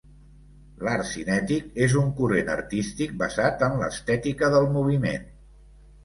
L’art 0.85 1.07
cinètic 1.09 1.65
és 1.87 1.91
un 1.99 2.07
corrent 2.19 2.49
artístic 2.53 3.13
basat 3.19 3.61
en 3.67 3.75
l’estètica 3.83 4.49
del 4.55 4.65
moviment. 4.79 5.29